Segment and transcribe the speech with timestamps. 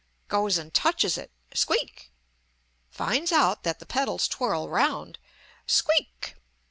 [0.29, 2.11] goes and touches it squeak!
[2.89, 5.19] finds out that the pedals twirl round
[5.67, 6.33] squeak!